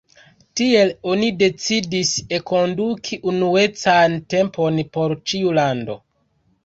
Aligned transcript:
Tiel 0.59 0.93
oni 1.15 1.27
decidis 1.41 2.13
enkonduki 2.37 3.19
unuecan 3.35 4.17
tempon 4.35 4.85
por 4.97 5.15
ĉiu 5.33 5.53
lando. 5.61 5.99